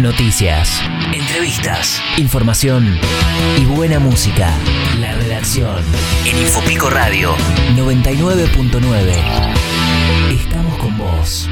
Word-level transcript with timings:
Noticias, 0.00 0.80
entrevistas, 1.12 2.00
información 2.18 2.96
y 3.60 3.64
buena 3.64 3.98
música. 3.98 4.54
La 5.00 5.12
redacción 5.14 5.82
en 6.24 6.38
Infopico 6.38 6.88
Radio 6.88 7.34
99.9. 7.74 9.16
Estamos 10.30 10.78
con 10.78 10.96
vos. 10.96 11.50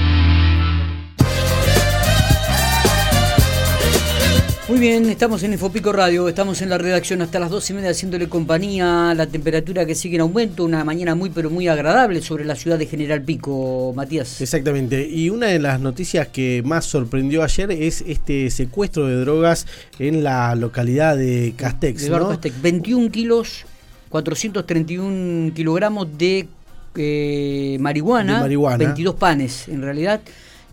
Muy 4.77 4.88
bien, 4.88 5.08
estamos 5.08 5.43
en 5.43 5.54
Infopico 5.54 5.90
Radio, 5.90 6.29
estamos 6.29 6.61
en 6.61 6.69
la 6.69 6.76
redacción 6.76 7.22
hasta 7.22 7.38
las 7.38 7.49
dos 7.49 7.71
y 7.71 7.72
media 7.72 7.93
haciéndole 7.93 8.29
compañía, 8.29 9.15
la 9.17 9.26
temperatura 9.26 9.87
que 9.87 9.95
sigue 9.95 10.17
en 10.17 10.21
aumento, 10.21 10.65
una 10.65 10.85
mañana 10.85 11.15
muy 11.15 11.31
pero 11.31 11.49
muy 11.49 11.67
agradable 11.67 12.21
sobre 12.21 12.45
la 12.45 12.54
ciudad 12.56 12.79
de 12.79 12.85
General 12.85 13.22
Pico, 13.22 13.94
Matías. 13.97 14.39
Exactamente, 14.39 15.08
y 15.08 15.31
una 15.31 15.47
de 15.47 15.61
las 15.61 15.81
noticias 15.81 16.29
que 16.29 16.62
más 16.62 16.84
sorprendió 16.84 17.43
ayer 17.43 17.70
es 17.70 18.05
este 18.07 18.51
secuestro 18.51 19.07
de 19.07 19.16
drogas 19.16 19.66
en 19.98 20.23
la 20.23 20.55
localidad 20.55 21.17
de 21.17 21.55
Castex. 21.56 22.03
De 22.03 22.11
¿no? 22.11 22.29
Castex, 22.29 22.61
21 22.61 23.11
kilos, 23.11 23.65
431 24.11 25.55
kilogramos 25.55 26.06
de, 26.19 26.48
eh, 26.97 27.79
marihuana, 27.81 28.34
de 28.34 28.41
marihuana, 28.41 28.77
22 28.77 29.15
panes 29.15 29.69
en 29.69 29.81
realidad 29.81 30.20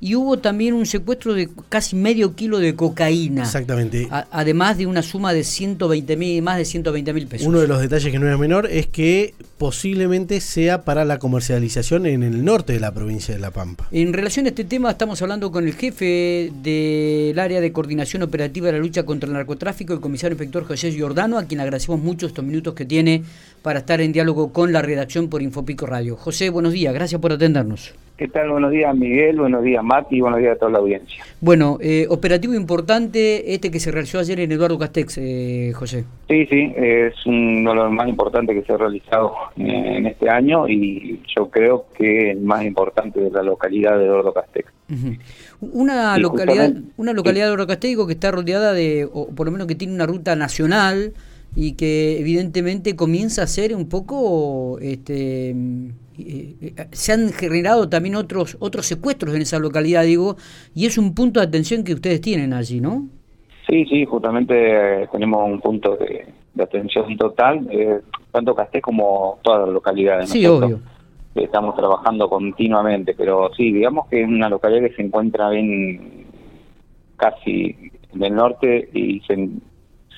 y 0.03 0.16
hubo 0.16 0.38
también 0.38 0.73
un 0.73 0.85
secuestro 0.85 1.34
de 1.34 1.48
casi 1.70 1.95
medio 1.95 2.35
kilo 2.35 2.59
de 2.59 2.75
cocaína. 2.75 3.44
Exactamente. 3.44 4.09
además 4.31 4.77
de 4.77 4.85
una 4.85 5.02
suma 5.02 5.31
de 5.31 5.45
120 5.45 6.17
mil, 6.17 6.41
más 6.41 6.57
de 6.57 6.66
120 6.66 7.13
mil 7.13 7.25
pesos. 7.25 7.48
Uno 7.48 7.61
de 7.61 7.70
los 7.70 7.80
detalles 7.80 8.11
que 8.11 8.20
no 8.20 8.30
es 8.30 8.38
menor 8.38 8.67
es 8.70 8.88
que 8.88 9.34
posiblemente 9.58 10.41
sea 10.41 10.84
para 10.84 11.05
la 11.05 11.20
comercialización 11.20 12.05
en 12.05 12.21
el 12.21 12.44
norte 12.44 12.73
de 12.73 12.81
la 12.81 12.94
provincia 12.94 13.34
de 13.34 13.39
La 13.39 13.52
Pampa. 13.52 13.88
En 13.94 14.11
relación 14.11 14.45
a 14.45 14.49
este 14.49 14.66
tema 14.66 14.91
estamos 14.91 15.21
hablando 15.21 15.53
con 15.53 15.66
el 15.66 15.73
jefe 15.73 16.52
del 16.61 17.39
área 17.39 17.61
de 17.61 17.72
coordinación 17.72 18.23
operativa 18.23 18.67
de 18.67 18.73
la 18.73 18.80
lucha 18.80 19.03
contra 19.03 19.27
el 19.27 19.33
narcotráfico, 19.33 19.94
el 19.94 20.02
comisario 20.02 20.33
inspector 20.33 20.66
José 20.66 20.91
Giordano, 20.91 21.38
a 21.38 21.45
quien 21.45 21.61
agradecemos 21.61 22.02
mucho 22.02 22.27
estos 22.27 22.44
minutos 22.44 22.73
que 22.73 22.83
tiene 22.83 23.23
para 23.61 23.80
estar 23.80 24.02
en 24.02 24.11
diálogo 24.11 24.52
con 24.52 24.73
la 24.73 24.81
redacción 24.81 25.30
por 25.30 25.42
Infopico 25.42 25.86
Radio. 25.86 26.17
José, 26.17 26.49
buenos 26.49 26.73
días, 26.73 26.94
gracias 26.94 27.22
por 27.22 27.31
atendernos. 27.31 27.94
¿Qué 28.23 28.29
tal? 28.29 28.52
Buenos 28.52 28.71
días, 28.71 28.95
Miguel. 28.95 29.38
Buenos 29.38 29.66
días, 29.66 29.83
Mati. 29.83 30.21
Buenos 30.21 30.39
días 30.39 30.55
a 30.55 30.57
toda 30.57 30.71
la 30.71 30.77
audiencia. 30.77 31.25
Bueno, 31.41 31.77
eh, 31.81 32.07
operativo 32.09 32.53
importante 32.53 33.53
este 33.53 33.69
que 33.69 33.81
se 33.81 33.91
realizó 33.91 34.17
ayer 34.17 34.39
en 34.39 34.49
Eduardo 34.49 34.80
Castex, 34.80 35.17
eh, 35.17 35.73
José. 35.75 36.05
Sí, 36.30 36.45
sí, 36.45 36.71
es 36.77 37.13
uno 37.25 37.71
de 37.71 37.75
los 37.75 37.91
más 37.91 38.07
importantes 38.07 38.55
que 38.55 38.65
se 38.65 38.71
ha 38.71 38.77
realizado 38.77 39.33
eh, 39.57 39.97
en 39.97 40.05
este 40.05 40.30
año 40.30 40.69
y 40.69 41.21
yo 41.35 41.49
creo 41.49 41.88
que 41.97 42.31
el 42.31 42.39
más 42.39 42.63
importante 42.63 43.19
de 43.19 43.30
la 43.30 43.43
localidad 43.43 43.97
de 43.99 44.05
Eduardo 44.05 44.33
Castex. 44.33 44.71
Una 45.59 46.17
localidad, 46.17 46.71
una 46.95 47.11
localidad 47.11 47.43
de 47.43 47.47
Eduardo 47.47 47.67
Castex 47.67 48.05
que 48.05 48.13
está 48.13 48.31
rodeada 48.31 48.71
de, 48.71 49.05
o 49.11 49.35
por 49.35 49.47
lo 49.47 49.52
menos 49.52 49.67
que 49.67 49.75
tiene 49.75 49.95
una 49.95 50.05
ruta 50.05 50.37
nacional 50.37 51.11
y 51.58 51.73
que 51.73 52.21
evidentemente 52.21 52.95
comienza 52.95 53.43
a 53.43 53.47
ser 53.47 53.75
un 53.75 53.89
poco 53.89 54.80
este 54.80 55.53
eh, 56.17 56.56
eh, 56.61 56.88
se 56.92 57.11
han 57.11 57.31
generado 57.31 57.89
también 57.89 58.16
otros 58.16 58.58
otros 58.59 58.86
secuestros 58.86 59.33
en 59.36 59.42
esa 59.42 59.59
localidad, 59.59 60.03
digo, 60.03 60.36
y 60.75 60.86
es 60.86 60.97
un 60.97 61.16
punto 61.16 61.39
de 61.39 61.47
atención 61.47 61.83
que 61.83 61.94
ustedes 61.94 62.22
tienen 62.22 62.53
allí, 62.53 62.80
¿no? 62.80 63.08
Sí, 63.67 63.86
sí, 63.86 64.05
justamente 64.05 65.03
eh, 65.03 65.08
tenemos 65.11 65.50
un 65.50 65.59
punto 65.59 65.95
de, 65.97 66.25
atención 66.61 67.17
total, 67.17 67.67
tanto 68.31 68.53
Casté 68.53 68.80
como 68.80 69.39
todas 69.42 69.66
las 69.66 69.73
localidades. 69.73 70.30
Sí, 70.30 70.45
obvio. 70.45 70.80
Estamos 71.33 71.75
trabajando 71.75 72.30
continuamente, 72.30 73.16
pero 73.16 73.50
sí, 73.55 73.72
digamos 73.72 74.08
que 74.08 74.22
es 74.22 74.27
una 74.27 74.50
localidad 74.50 74.88
que 74.88 74.95
se 74.95 75.02
encuentra 75.02 75.50
bien 75.50 76.27
casi 77.17 77.75
en 78.14 78.23
el 78.23 78.36
norte 78.36 78.89
y 78.94 79.20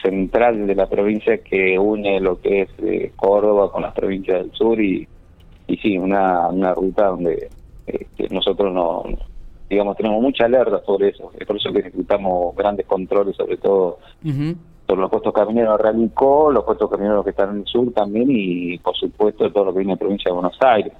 central 0.02 0.68
de 0.68 0.76
la 0.76 0.88
provincia 0.88 1.38
que 1.38 1.80
une 1.80 2.20
lo 2.20 2.42
que 2.42 2.64
es 2.64 3.14
Córdoba 3.16 3.72
con 3.72 3.84
las 3.84 3.94
provincias 3.94 4.40
del 4.40 4.52
sur 4.52 4.82
y 4.82 5.08
y 5.68 5.78
sí, 5.78 5.98
una, 5.98 6.48
una 6.48 6.74
ruta 6.74 7.08
donde 7.08 7.50
este, 7.88 8.30
nosotros 8.30 8.74
no, 8.74 9.03
digamos, 9.70 9.98
tenemos 9.98 10.22
mucha 10.22 10.46
alerta 10.46 10.81
sobre 10.86 11.09
eso. 11.09 11.31
Es 11.40 11.46
por 11.46 11.58
eso 11.58 11.72
que 11.72 11.80
ejecutamos 11.80 12.56
grandes 12.56 12.86
controles, 12.86 13.36
sobre 13.36 13.58
todo 13.58 14.00
por 14.86 14.98
los 15.00 15.09
puestos 15.09 15.34
camineros 15.34 15.78
de 15.78 15.84
Realicó, 15.84 16.52
los 16.52 16.64
puestos 16.64 16.90
camineros 16.90 17.24
que 17.24 17.31
están 17.31 17.50
en 17.52 17.58
el 17.62 17.66
sur 17.66 17.92
también 17.94 18.28
y, 18.30 18.78
por 18.80 18.96
supuesto, 18.96 19.52
todo 19.52 19.66
lo 19.66 19.74
que 19.74 19.80
viene 19.80 19.94
de 19.94 19.98
provincia 19.98 20.30
de 20.30 20.34
Buenos 20.34 20.58
Aires. 20.62 20.94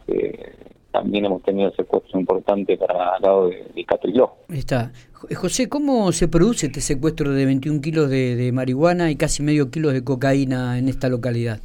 también 0.92 1.25
hemos 1.25 1.44
tenido 1.44 1.72
secuestro 1.72 2.20
importante 2.20 2.78
para 2.78 3.18
el 3.18 3.22
lado 3.22 3.48
de, 3.50 3.68
de 3.75 3.86
Catriló. 3.86 4.34
Está. 4.50 4.92
José, 5.36 5.70
¿cómo 5.70 6.12
se 6.12 6.28
produce 6.28 6.68
este 6.68 6.81
secuestro 6.81 7.31
de 7.31 7.46
21 7.46 7.81
kilos 7.81 8.09
de, 8.09 8.36
de 8.36 8.52
marihuana 8.52 9.12
y 9.12 9.16
casi 9.16 9.44
medio 9.44 9.70
kilo 9.70 9.92
de 9.92 10.04
cocaína 10.04 10.80
en 10.80 10.90
esta 10.90 11.09
localidad? 11.09 11.59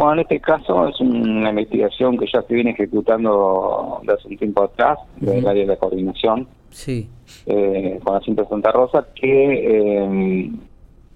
Bueno, 0.00 0.14
en 0.14 0.20
este 0.20 0.40
caso 0.40 0.88
es 0.88 0.98
una 0.98 1.50
investigación 1.50 2.16
que 2.16 2.24
ya 2.32 2.40
se 2.40 2.54
viene 2.54 2.70
ejecutando 2.70 4.00
de 4.02 4.14
hace 4.14 4.28
un 4.28 4.38
tiempo 4.38 4.62
atrás, 4.62 4.98
del 5.16 5.46
área 5.46 5.66
de 5.66 5.76
coordinación, 5.76 6.48
sí. 6.70 7.06
eh, 7.44 8.00
con 8.02 8.14
la 8.14 8.20
cinta 8.22 8.48
Santa 8.48 8.72
Rosa, 8.72 9.06
que 9.14 10.48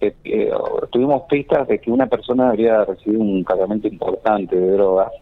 eh, 0.02 0.52
tuvimos 0.92 1.22
pistas 1.30 1.66
de 1.66 1.78
que 1.78 1.90
una 1.90 2.08
persona 2.08 2.50
habría 2.50 2.84
recibido 2.84 3.22
un 3.22 3.42
cargamento 3.42 3.88
importante 3.88 4.54
de 4.54 4.72
drogas, 4.72 5.12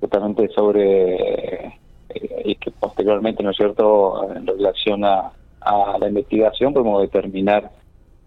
justamente 0.00 0.48
sobre, 0.48 1.66
eh, 1.66 2.42
y 2.46 2.54
que 2.54 2.70
posteriormente, 2.70 3.42
¿no 3.42 3.50
es 3.50 3.56
cierto?, 3.58 4.32
en 4.34 4.46
relación 4.46 5.04
a, 5.04 5.30
la 6.00 6.08
investigación, 6.08 6.72
podemos 6.72 7.02
determinar 7.02 7.70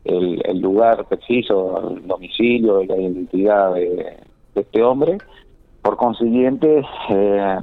el, 0.03 0.39
el, 0.45 0.59
lugar 0.59 1.03
preciso, 1.06 1.89
el 1.89 2.07
domicilio, 2.07 2.83
la 2.83 2.95
identidad 2.95 3.73
de, 3.73 4.25
de 4.55 4.61
este 4.61 4.81
hombre. 4.81 5.17
Por 5.81 5.97
consiguiente, 5.97 6.83
eh, 7.09 7.57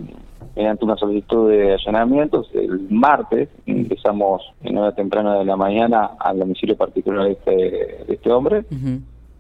mediante 0.54 0.84
una 0.84 0.96
solicitud 0.96 1.50
de 1.50 1.72
allanamientos, 1.74 2.48
el 2.54 2.86
martes 2.90 3.48
ingresamos 3.66 4.42
en 4.62 4.78
hora 4.78 4.94
temprana 4.94 5.38
de 5.38 5.44
la 5.44 5.56
mañana 5.56 6.10
al 6.20 6.38
domicilio 6.38 6.76
particular 6.76 7.24
de 7.24 7.32
este, 7.32 7.50
de 8.06 8.14
este 8.14 8.30
hombre. 8.30 8.64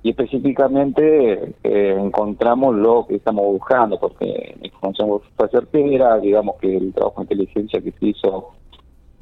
Y 0.04 0.10
específicamente 0.10 1.54
eh, 1.62 1.96
encontramos 1.96 2.74
lo 2.74 3.06
que 3.06 3.16
estamos 3.16 3.44
buscando, 3.44 4.00
porque 4.00 4.56
la 4.60 4.66
información 4.66 5.20
fue 5.36 5.48
certera, 5.48 6.18
digamos 6.18 6.56
que 6.60 6.76
el 6.76 6.92
trabajo 6.92 7.20
de 7.20 7.34
inteligencia 7.34 7.80
que 7.80 7.92
se 7.92 8.06
hizo, 8.06 8.48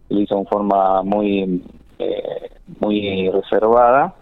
se 0.09 0.15
hizo 0.15 0.39
en 0.39 0.47
forma 0.47 1.03
muy, 1.03 1.63
eh, 1.99 2.51
muy 2.81 3.29
reservada 3.29 4.15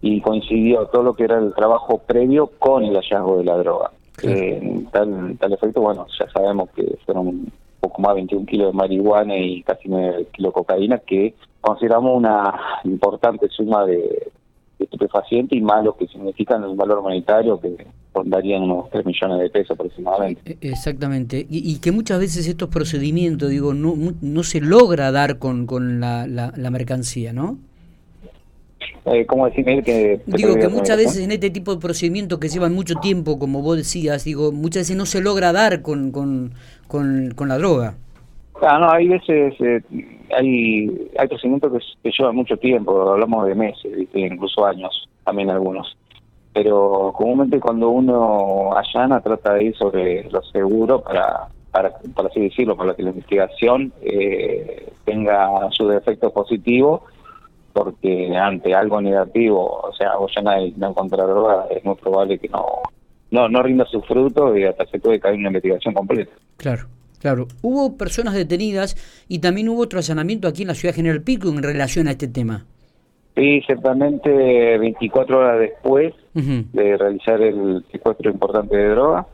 y 0.00 0.20
coincidió 0.20 0.86
todo 0.86 1.02
lo 1.02 1.14
que 1.14 1.24
era 1.24 1.38
el 1.38 1.54
trabajo 1.54 1.98
previo 1.98 2.50
con 2.58 2.84
el 2.84 2.94
hallazgo 2.94 3.38
de 3.38 3.44
la 3.44 3.56
droga. 3.56 3.90
Eh, 4.22 4.84
tal, 4.92 5.36
tal 5.38 5.52
efecto, 5.52 5.80
bueno, 5.80 6.06
ya 6.18 6.28
sabemos 6.30 6.70
que 6.70 6.98
fueron 7.04 7.28
un 7.28 7.52
poco 7.80 8.02
más 8.02 8.14
de 8.14 8.22
21 8.22 8.46
kilos 8.46 8.66
de 8.68 8.72
marihuana 8.72 9.36
y 9.36 9.62
casi 9.62 9.88
9 9.88 10.26
kilos 10.32 10.50
de 10.50 10.54
cocaína, 10.54 10.98
que 10.98 11.34
consideramos 11.60 12.16
una 12.16 12.54
importante 12.84 13.48
suma 13.48 13.84
de, 13.84 14.32
estupefacientes 14.78 15.58
y 15.58 15.60
más 15.60 15.84
lo 15.84 15.96
que 15.96 16.06
significan 16.06 16.62
el 16.62 16.76
valor 16.76 17.02
monetario 17.02 17.60
que 17.60 17.84
rondarían 18.14 18.62
unos 18.62 18.88
3 18.90 19.04
millones 19.06 19.40
de 19.40 19.50
pesos 19.50 19.72
aproximadamente. 19.72 20.56
E, 20.60 20.68
exactamente, 20.68 21.44
y, 21.48 21.78
que 21.80 21.90
muchas 21.90 22.20
veces 22.20 22.46
estos 22.46 22.68
procedimientos, 22.68 23.50
digo, 23.50 23.74
no, 23.74 23.94
no 24.20 24.42
se 24.44 24.60
logra 24.60 25.10
dar 25.10 25.38
con, 25.38 25.66
con 25.66 25.98
la, 25.98 26.26
la 26.28 26.70
mercancía, 26.70 27.32
¿no? 27.32 27.58
Eh, 29.04 29.26
¿Cómo 29.26 29.46
decir 29.46 29.64
que... 29.84 30.20
Digo 30.26 30.54
que 30.56 30.68
muchas 30.68 30.96
veces 30.96 31.24
en 31.24 31.32
este 31.32 31.50
tipo 31.50 31.74
de 31.74 31.80
procedimientos 31.80 32.38
que 32.38 32.48
llevan 32.48 32.74
mucho 32.74 32.96
tiempo, 32.96 33.38
como 33.38 33.62
vos 33.62 33.76
decías, 33.76 34.24
digo, 34.24 34.52
muchas 34.52 34.82
veces 34.82 34.96
no 34.96 35.06
se 35.06 35.20
logra 35.20 35.52
dar 35.52 35.82
con, 35.82 36.10
con, 36.10 36.52
con, 36.86 37.48
la 37.48 37.58
droga. 37.58 37.94
Ah, 38.60 38.78
no, 38.78 38.90
hay 38.90 39.08
veces, 39.08 39.54
eh, 39.60 39.80
hay, 40.36 41.10
hay 41.18 41.28
procedimientos 41.28 41.96
que, 42.02 42.10
llevan 42.10 42.36
mucho 42.36 42.56
tiempo, 42.56 43.10
hablamos 43.12 43.46
de 43.46 43.54
meses, 43.54 44.08
incluso 44.14 44.66
años, 44.66 45.08
también 45.24 45.50
algunos. 45.50 45.96
Pero 46.52 47.12
comúnmente 47.16 47.60
cuando 47.60 47.90
uno 47.90 48.76
allana 48.76 49.20
trata 49.20 49.54
de 49.54 49.64
ir 49.64 49.76
sobre 49.76 50.28
lo 50.30 50.42
seguro 50.42 51.02
para, 51.02 51.48
para, 51.70 52.28
así 52.28 52.40
decirlo, 52.40 52.76
para 52.76 52.94
que 52.94 53.02
la 53.02 53.10
investigación 53.10 53.92
eh, 54.02 54.90
tenga 55.04 55.68
su 55.70 55.86
defecto 55.86 56.32
positivo 56.32 57.04
porque 57.78 58.36
ante 58.36 58.74
algo 58.74 59.00
negativo, 59.00 59.82
o 59.84 59.92
sea, 59.92 60.16
vos 60.16 60.32
ya 60.34 60.42
no 60.42 60.88
encontrar 60.88 61.28
droga, 61.28 61.66
es 61.70 61.84
muy 61.84 61.94
probable 61.94 62.36
que 62.36 62.48
no, 62.48 62.64
no, 63.30 63.48
no 63.48 63.62
rinda 63.62 63.84
su 63.86 64.02
fruto 64.02 64.56
y 64.56 64.64
hasta 64.64 64.84
se 64.86 64.98
puede 64.98 65.20
caer 65.20 65.36
una 65.36 65.46
investigación 65.46 65.94
completa. 65.94 66.32
Claro. 66.56 66.86
Claro, 67.20 67.48
hubo 67.62 67.96
personas 67.96 68.34
detenidas 68.34 68.96
y 69.28 69.40
también 69.40 69.68
hubo 69.68 69.82
otro 69.82 69.98
allanamiento 69.98 70.46
aquí 70.46 70.62
en 70.62 70.68
la 70.68 70.74
ciudad 70.74 70.92
de 70.92 70.96
General 70.96 71.22
Pico 71.22 71.48
en 71.48 71.62
relación 71.62 72.06
a 72.06 72.12
este 72.12 72.28
tema. 72.28 72.64
Sí, 73.36 73.60
ciertamente 73.66 74.78
24 74.78 75.38
horas 75.38 75.58
después 75.58 76.14
de 76.34 76.96
realizar 76.96 77.40
el 77.42 77.84
secuestro 77.90 78.30
importante 78.30 78.76
de 78.76 78.88
droga, 78.90 79.26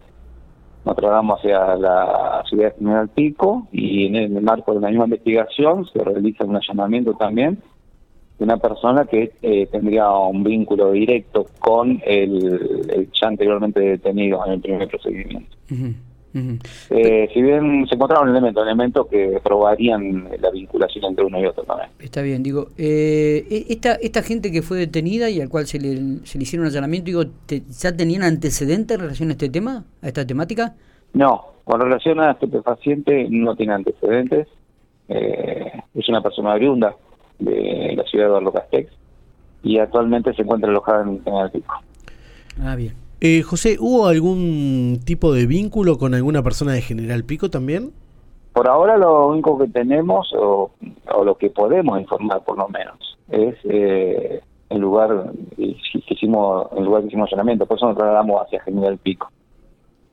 nos 0.84 0.96
trasladamos 0.96 1.38
hacia 1.38 1.76
la 1.76 2.42
ciudad 2.48 2.72
de 2.72 2.78
General 2.78 3.08
Pico 3.08 3.68
y 3.70 4.06
en 4.06 4.16
el 4.16 4.42
marco 4.42 4.72
de 4.74 4.80
la 4.80 4.88
misma 4.88 5.04
investigación 5.04 5.86
se 5.86 6.02
realiza 6.02 6.44
un 6.44 6.56
allanamiento 6.56 7.14
también 7.14 7.62
una 8.38 8.56
persona 8.56 9.04
que 9.06 9.32
eh, 9.42 9.66
tendría 9.70 10.10
un 10.10 10.42
vínculo 10.42 10.92
directo 10.92 11.46
con 11.58 12.00
el, 12.04 13.08
ya 13.20 13.28
anteriormente 13.28 13.80
detenido 13.80 14.44
en 14.46 14.52
el 14.52 14.60
primer 14.60 14.88
procedimiento. 14.88 15.56
Eh, 16.90 17.28
si 17.32 17.42
bien 17.42 17.86
se 17.86 17.94
encontraron 17.94 18.28
elementos, 18.28 18.64
elementos 18.64 19.06
que 19.06 19.38
probarían 19.42 20.28
la 20.40 20.50
vinculación 20.50 21.04
entre 21.04 21.24
uno 21.24 21.40
y 21.40 21.46
otro 21.46 21.62
también. 21.62 21.90
Está 22.00 22.22
bien, 22.22 22.42
digo, 22.42 22.70
eh, 22.76 23.46
e, 23.48 23.72
esta, 23.72 23.94
esta 23.94 24.22
gente 24.22 24.50
que 24.50 24.60
fue 24.62 24.78
detenida 24.78 25.30
y 25.30 25.40
al 25.40 25.48
cual 25.48 25.66
se 25.66 25.78
le, 25.78 26.26
se 26.26 26.38
le 26.38 26.42
hicieron 26.42 26.66
allanamiento, 26.66 27.06
digo, 27.06 27.22
¿ya 27.46 27.96
tenían 27.96 28.24
antecedentes 28.24 28.96
en 28.96 29.00
relación 29.02 29.28
a 29.28 29.32
este 29.32 29.48
tema, 29.48 29.84
a 30.02 30.08
esta 30.08 30.26
temática? 30.26 30.74
No, 31.12 31.44
con 31.62 31.80
relación 31.80 32.18
a 32.18 32.32
este 32.32 32.48
paciente 32.48 33.28
no 33.30 33.54
tiene 33.54 33.74
antecedentes. 33.74 34.48
Eh, 35.08 35.72
es 35.94 36.08
una 36.08 36.20
persona 36.20 36.54
oriunda 36.54 36.96
de 37.38 37.94
la 37.96 38.04
ciudad 38.04 38.24
de 38.24 38.30
Eduardo 38.30 38.52
Castex 38.52 38.92
y 39.62 39.78
actualmente 39.78 40.34
se 40.34 40.42
encuentra 40.42 40.68
alojada 40.68 41.02
en, 41.02 41.22
el 41.26 41.50
Pico. 41.50 41.74
Ah, 42.60 42.76
bien. 42.76 42.94
Eh, 43.20 43.42
José, 43.42 43.76
¿hubo 43.80 44.06
algún 44.06 45.00
tipo 45.04 45.32
de 45.32 45.46
vínculo 45.46 45.96
con 45.96 46.14
alguna 46.14 46.42
persona 46.42 46.72
de 46.72 46.82
General 46.82 47.24
Pico 47.24 47.48
también? 47.48 47.92
Por 48.52 48.68
ahora 48.68 48.96
lo 48.96 49.28
único 49.28 49.58
que 49.58 49.66
tenemos, 49.66 50.30
o, 50.38 50.70
lo 51.24 51.36
que 51.36 51.50
podemos 51.50 51.98
informar 51.98 52.44
por 52.44 52.58
lo 52.58 52.68
menos, 52.68 53.18
es 53.30 53.56
eh, 53.64 54.40
el 54.68 54.80
lugar 54.80 55.32
que 55.56 55.76
hicimos, 56.08 56.68
el 56.76 56.84
lugar 56.84 57.02
que 57.02 57.08
hicimos 57.08 57.28
allanamiento, 57.28 57.66
por 57.66 57.78
eso 57.78 57.86
nos 57.86 57.96
trasladamos 57.96 58.42
hacia 58.42 58.62
General 58.62 58.98
Pico. 58.98 59.28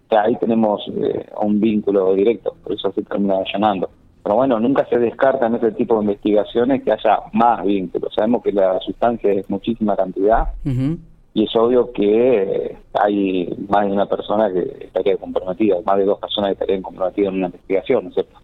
ahí 0.10 0.36
tenemos 0.38 0.82
eh, 0.88 1.26
un 1.42 1.60
vínculo 1.60 2.14
directo, 2.16 2.56
por 2.64 2.74
eso 2.74 2.92
se 2.94 3.04
termina 3.04 3.36
allanando. 3.38 3.90
Pero 4.24 4.36
bueno, 4.36 4.60
nunca 4.60 4.86
se 4.90 5.00
descarta 5.00 5.48
en 5.48 5.56
ese 5.56 5.72
tipo 5.72 5.96
de 5.96 6.02
investigaciones 6.02 6.84
que 6.84 6.92
haya 6.92 7.20
más 7.34 7.64
vínculos. 7.66 8.14
Sabemos 8.14 8.44
que 8.44 8.52
la 8.52 8.80
sustancia 8.80 9.32
es 9.32 9.50
muchísima 9.50 9.96
cantidad 9.96 10.50
y 11.34 11.44
es 11.44 11.56
obvio 11.56 11.92
que 11.92 12.78
hay 12.94 13.50
más 13.70 13.86
de 13.86 13.92
una 13.92 14.06
persona 14.06 14.52
que 14.52 14.86
estaría 14.86 15.18
comprometida, 15.18 15.78
más 15.86 15.98
de 15.98 16.06
dos 16.06 16.20
personas 16.20 16.50
que 16.50 16.54
estarían 16.54 16.82
comprometidas 16.82 17.30
en 17.30 17.38
una 17.38 17.48
investigación, 17.48 18.04
¿no 18.04 18.10
es 18.10 18.16
cierto? 18.16 18.38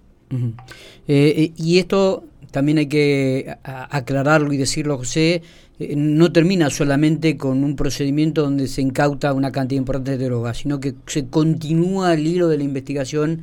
Eh, 1.07 1.51
y 1.56 1.79
esto 1.79 2.24
también 2.51 2.79
hay 2.79 2.88
que 2.88 3.53
aclararlo 3.63 4.53
y 4.53 4.57
decirlo, 4.57 4.97
José, 4.97 5.41
eh, 5.79 5.94
no 5.95 6.31
termina 6.31 6.69
solamente 6.69 7.38
con 7.38 7.63
un 7.63 7.75
procedimiento 7.75 8.41
donde 8.41 8.68
se 8.68 8.81
incauta 8.81 9.33
una 9.33 9.51
cantidad 9.51 9.79
importante 9.79 10.18
de 10.18 10.25
drogas, 10.25 10.57
sino 10.57 10.79
que 10.79 10.95
se 11.06 11.29
continúa 11.29 12.13
el 12.13 12.25
hilo 12.25 12.47
de 12.47 12.57
la 12.57 12.63
investigación 12.63 13.41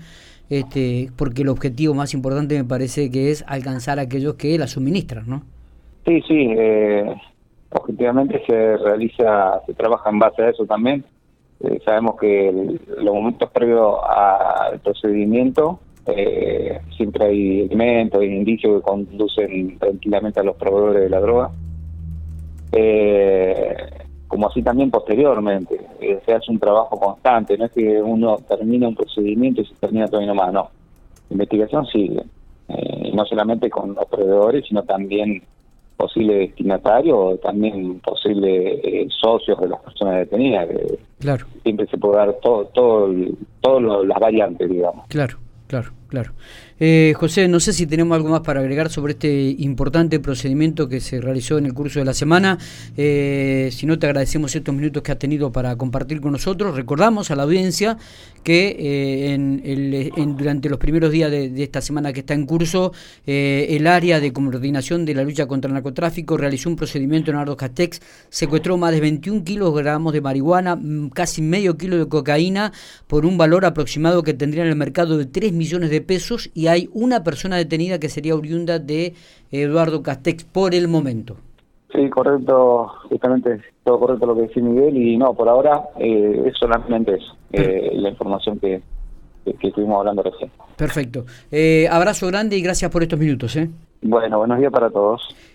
este, 0.50 1.10
porque 1.16 1.42
el 1.42 1.48
objetivo 1.48 1.94
más 1.94 2.14
importante 2.14 2.56
me 2.56 2.64
parece 2.64 3.10
que 3.10 3.30
es 3.30 3.44
alcanzar 3.48 3.98
a 3.98 4.02
aquellos 4.02 4.34
que 4.34 4.58
la 4.58 4.66
suministran, 4.66 5.24
¿no? 5.28 5.42
Sí, 6.06 6.20
sí, 6.28 6.48
eh, 6.56 7.14
objetivamente 7.70 8.42
se 8.46 8.76
realiza, 8.76 9.60
se 9.66 9.74
trabaja 9.74 10.10
en 10.10 10.18
base 10.18 10.42
a 10.42 10.50
eso 10.50 10.66
también. 10.66 11.04
Eh, 11.60 11.80
sabemos 11.84 12.16
que 12.20 12.78
los 12.98 13.14
momentos 13.14 13.50
previos 13.50 13.96
al 14.08 14.80
procedimiento 14.80 15.80
eh, 16.06 16.80
siempre 16.96 17.26
hay 17.26 17.60
elementos 17.62 18.22
y 18.22 18.26
indicios 18.26 18.76
que 18.76 18.82
conducen 18.82 19.78
tranquilamente 19.78 20.40
a 20.40 20.42
los 20.42 20.56
proveedores 20.56 21.02
de 21.02 21.08
la 21.08 21.20
droga. 21.20 21.50
Eh, 22.72 23.76
como 24.34 24.48
así 24.48 24.62
también 24.62 24.90
posteriormente. 24.90 25.80
Eh, 26.00 26.20
se 26.26 26.32
hace 26.34 26.50
un 26.50 26.58
trabajo 26.58 26.98
constante, 26.98 27.56
no 27.56 27.66
es 27.66 27.70
que 27.70 28.02
uno 28.02 28.36
termina 28.48 28.88
un 28.88 28.96
procedimiento 28.96 29.60
y 29.60 29.66
se 29.66 29.76
termina 29.76 30.08
todo 30.08 30.22
y 30.22 30.26
nomás, 30.26 30.52
no. 30.52 30.70
La 31.30 31.34
investigación 31.34 31.86
sigue, 31.86 32.20
eh, 32.68 33.12
no 33.14 33.24
solamente 33.26 33.70
con 33.70 33.94
los 33.94 34.04
proveedores, 34.06 34.64
sino 34.66 34.82
también 34.82 35.40
posibles 35.96 36.48
destinatarios 36.48 37.40
también 37.40 38.00
posibles 38.00 38.80
eh, 38.82 39.06
socios 39.20 39.60
de 39.60 39.68
las 39.68 39.80
personas 39.80 40.16
detenidas. 40.16 40.68
claro. 41.20 41.46
Siempre 41.62 41.86
se 41.86 41.96
puede 41.96 42.16
dar 42.16 42.34
todo, 42.42 42.64
todo, 42.74 43.14
todo 43.60 44.04
las 44.04 44.18
variantes, 44.18 44.68
digamos. 44.68 45.06
Claro, 45.06 45.38
claro, 45.68 45.92
claro. 46.08 46.32
Eh, 46.80 47.14
José, 47.16 47.46
no 47.46 47.60
sé 47.60 47.72
si 47.72 47.86
tenemos 47.86 48.16
algo 48.16 48.30
más 48.30 48.40
para 48.40 48.60
agregar 48.60 48.90
sobre 48.90 49.12
este 49.12 49.54
importante 49.58 50.18
procedimiento 50.18 50.88
que 50.88 51.00
se 51.00 51.20
realizó 51.20 51.58
en 51.58 51.66
el 51.66 51.74
curso 51.74 52.00
de 52.00 52.04
la 52.04 52.14
semana. 52.14 52.58
Eh, 52.96 53.70
si 53.72 53.86
no, 53.86 53.98
te 53.98 54.06
agradecemos 54.06 54.54
estos 54.54 54.74
minutos 54.74 55.02
que 55.02 55.12
has 55.12 55.18
tenido 55.18 55.52
para 55.52 55.76
compartir 55.76 56.20
con 56.20 56.32
nosotros. 56.32 56.74
Recordamos 56.74 57.30
a 57.30 57.36
la 57.36 57.44
audiencia 57.44 57.96
que 58.42 58.76
eh, 58.78 59.34
en 59.34 60.36
durante 60.36 60.68
los 60.68 60.78
primeros 60.78 61.10
días 61.10 61.30
de, 61.30 61.62
esta 61.62 61.80
semana 61.80 62.12
que 62.12 62.20
está 62.20 62.34
en 62.34 62.44
curso, 62.44 62.92
el 63.24 63.86
área 63.86 64.20
de 64.20 64.32
coordinación 64.32 65.04
de 65.04 65.14
la 65.14 65.22
lucha 65.22 65.46
contra 65.46 65.68
el 65.68 65.74
narcotráfico 65.74 66.36
realizó 66.36 66.68
un 66.68 66.76
procedimiento 66.76 67.30
en 67.30 67.36
Ardo 67.36 67.56
Castex, 67.56 68.00
secuestró 68.28 68.76
más 68.76 68.92
de 68.92 69.00
21 69.00 69.44
kilogramos 69.44 70.12
de 70.12 70.20
marihuana, 70.20 70.76
mm, 70.76 71.10
casi 71.10 71.40
medio 71.40 71.76
kilo 71.76 71.96
de 71.96 72.08
cocaína, 72.08 72.72
por 73.06 73.24
un 73.24 73.38
valor 73.38 73.64
aproximado 73.64 74.22
que 74.22 74.34
tendría 74.34 74.64
en 74.64 74.70
el 74.70 74.76
mercado 74.76 75.16
de 75.16 75.26
3 75.26 75.52
millones 75.52 75.90
de 75.90 76.00
pesos 76.00 76.50
y 76.54 76.63
hay 76.68 76.88
una 76.92 77.22
persona 77.22 77.56
detenida 77.56 77.98
que 77.98 78.08
sería 78.08 78.34
oriunda 78.34 78.78
de 78.78 79.14
Eduardo 79.50 80.02
Castex 80.02 80.44
por 80.44 80.74
el 80.74 80.88
momento. 80.88 81.36
Sí, 81.92 82.10
correcto, 82.10 82.88
justamente 83.08 83.60
todo 83.84 84.00
correcto 84.00 84.26
lo 84.26 84.34
que 84.34 84.42
decía 84.42 84.62
Miguel 84.62 84.96
y 84.96 85.16
no, 85.16 85.32
por 85.32 85.48
ahora 85.48 85.80
eh, 85.98 86.42
es 86.46 86.56
solamente 86.58 87.14
eso, 87.14 87.36
eh, 87.52 87.92
la 87.94 88.08
información 88.08 88.58
que, 88.58 88.82
que, 89.44 89.68
estuvimos 89.68 89.98
hablando 89.98 90.22
recién. 90.22 90.50
Perfecto. 90.76 91.24
Eh, 91.52 91.86
abrazo 91.88 92.26
grande 92.26 92.56
y 92.56 92.62
gracias 92.62 92.90
por 92.90 93.04
estos 93.04 93.18
minutos. 93.18 93.56
Bueno, 94.02 94.38
buenos 94.38 94.58
días 94.58 94.72
para 94.72 94.90
todos. 94.90 95.22